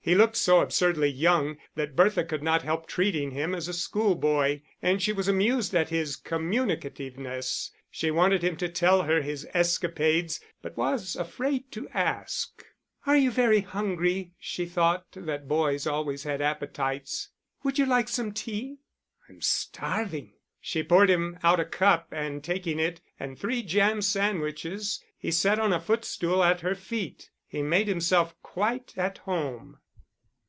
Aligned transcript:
He 0.00 0.14
looked 0.14 0.36
so 0.36 0.62
absurdly 0.62 1.10
young 1.10 1.58
that 1.74 1.94
Bertha 1.94 2.24
could 2.24 2.42
not 2.42 2.62
help 2.62 2.86
treating 2.86 3.32
him 3.32 3.54
as 3.54 3.68
a 3.68 3.74
schoolboy; 3.74 4.62
and 4.80 5.02
she 5.02 5.12
was 5.12 5.28
amused 5.28 5.74
at 5.74 5.90
his 5.90 6.16
communicativeness. 6.16 7.70
She 7.90 8.10
wanted 8.10 8.42
him 8.42 8.56
to 8.56 8.70
tell 8.70 9.02
her 9.02 9.20
his 9.20 9.46
escapades, 9.52 10.40
but 10.62 10.74
was 10.78 11.14
afraid 11.14 11.70
to 11.72 11.90
ask. 11.92 12.64
"Are 13.04 13.18
you 13.18 13.30
very 13.30 13.60
hungry?" 13.60 14.32
She 14.38 14.64
thought 14.64 15.04
that 15.12 15.46
boys 15.46 15.86
always 15.86 16.22
had 16.22 16.40
appetites. 16.40 17.28
"Would 17.62 17.78
you 17.78 17.84
like 17.84 18.08
some 18.08 18.32
tea?" 18.32 18.78
"I'm 19.28 19.42
starving." 19.42 20.32
She 20.58 20.82
poured 20.82 21.10
him 21.10 21.38
out 21.42 21.60
a 21.60 21.66
cup, 21.66 22.08
and 22.12 22.42
taking 22.42 22.78
it 22.80 23.02
and 23.20 23.38
three 23.38 23.62
jam 23.62 24.00
sandwiches, 24.00 25.04
he 25.18 25.30
sat 25.30 25.58
on 25.58 25.70
a 25.74 25.78
footstool 25.78 26.42
at 26.42 26.62
her 26.62 26.74
feet. 26.74 27.28
He 27.46 27.60
made 27.62 27.88
himself 27.88 28.34
quite 28.40 28.96
at 28.96 29.18
home. 29.18 29.76